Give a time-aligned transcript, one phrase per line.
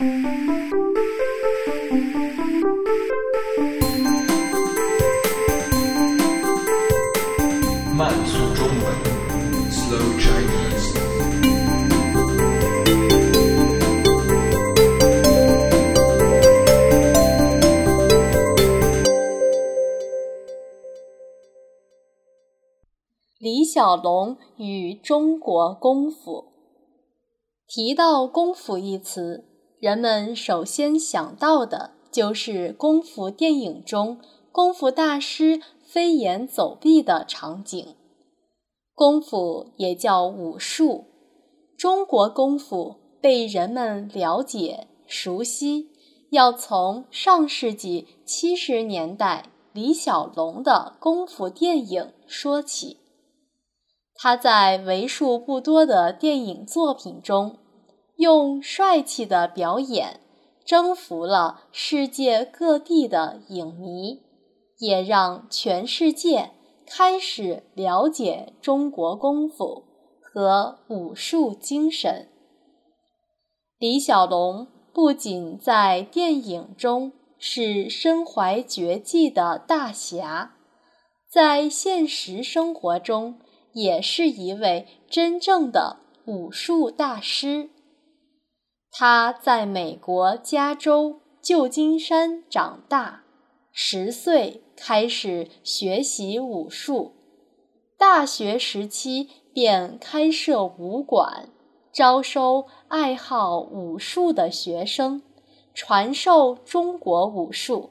[0.00, 0.06] 慢
[8.24, 8.78] 速中文
[9.72, 10.94] ，Slow Chinese。
[23.38, 26.52] 李小龙与中国功夫。
[27.66, 34.20] 提到“功夫”一词，人们首先想到的就是功夫电影中
[34.50, 37.94] 功夫大师飞檐走壁的场景。
[38.92, 41.04] 功夫也叫武术，
[41.76, 45.90] 中国功夫被人们了解熟悉，
[46.32, 52.96] 要从上世纪七十年代李小龙的功夫电影说起。
[54.16, 57.58] 他在为数不多的电影作品中，
[58.18, 60.18] 用帅气的表演
[60.64, 64.22] 征服了世界各地的影迷，
[64.78, 66.50] 也让全世界
[66.84, 69.84] 开始了解中国功夫
[70.20, 72.28] 和武术精神。
[73.78, 80.56] 李小龙不仅在电影中是身怀绝技的大侠，
[81.30, 83.38] 在现实生活中
[83.74, 87.70] 也是一位真正的武术大师。
[89.00, 93.22] 他在美国加州旧金山长大，
[93.70, 97.12] 十岁开始学习武术，
[97.96, 101.48] 大学时期便开设武馆，
[101.92, 105.22] 招收爱好武术的学生，
[105.72, 107.90] 传授中国武术。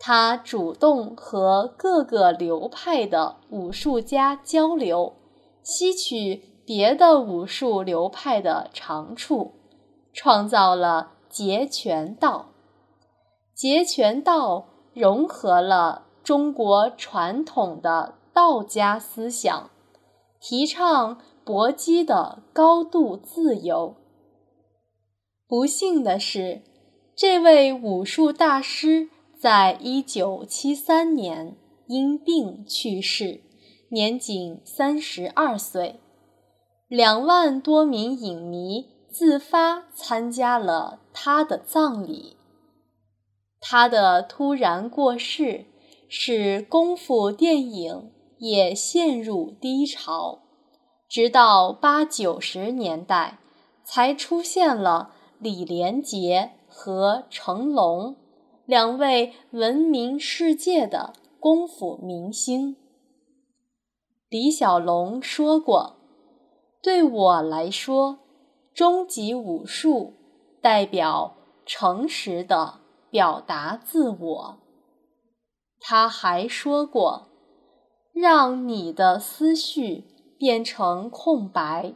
[0.00, 5.12] 他主动和各个流派的武术家交流，
[5.62, 9.61] 吸取别的武术流派的长处。
[10.12, 12.50] 创造了截拳道。
[13.54, 19.70] 截拳道融合了中国传统的道家思想，
[20.40, 23.94] 提倡搏击的高度自由。
[25.46, 26.62] 不幸的是，
[27.14, 31.56] 这位武术大师在一九七三年
[31.86, 33.42] 因病去世，
[33.90, 36.00] 年仅三十二岁。
[36.88, 38.86] 两万多名影迷。
[39.12, 42.38] 自发参加了他的葬礼。
[43.60, 45.66] 他的突然过世，
[46.08, 50.40] 使功夫电影也陷入低潮。
[51.08, 53.38] 直到八九十年代，
[53.84, 58.16] 才出现了李连杰和成龙
[58.64, 62.76] 两位闻名世界的功夫明星。
[64.30, 65.96] 李小龙说过
[66.82, 68.20] ：“对我来说。”
[68.74, 70.14] 终极武术
[70.60, 74.58] 代表诚实的表达自我。
[75.78, 77.28] 他还说过
[78.14, 80.04] ：“让你的思绪
[80.38, 81.94] 变成空白，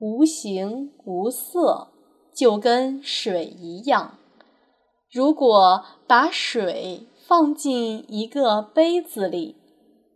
[0.00, 1.88] 无形无色，
[2.34, 4.18] 就跟水一样。
[5.12, 9.56] 如果把水放进一个杯子里，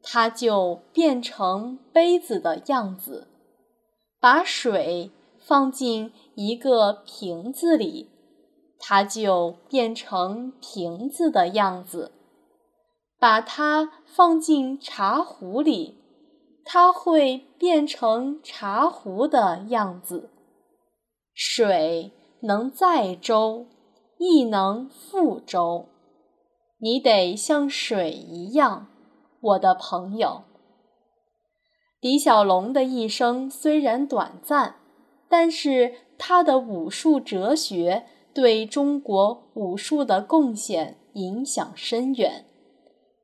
[0.03, 3.28] 它就变成杯子的样子。
[4.19, 5.10] 把水。”
[5.47, 8.10] 放进一个瓶子里，
[8.78, 12.12] 它就变成瓶子的样子；
[13.19, 15.99] 把它放进茶壶里，
[16.65, 20.31] 它会变成茶壶的样子。
[21.34, 23.66] 水能载舟，
[24.16, 25.91] 亦能覆舟。
[26.78, 28.87] 你得像水一样，
[29.41, 30.44] 我的朋友。
[32.00, 34.77] 李小龙的一生虽然短暂。
[35.29, 42.45] 但是他的武术哲学对中国武术的贡献影响深远，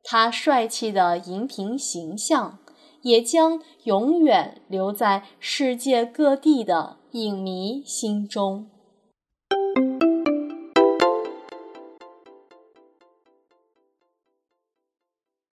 [0.03, 2.59] 他帅气的荧屏形象
[3.03, 8.69] 也将永远留在世界各地的影迷心中。